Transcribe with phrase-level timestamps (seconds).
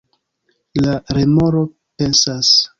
[0.85, 1.63] La remoro
[2.03, 2.55] pensas: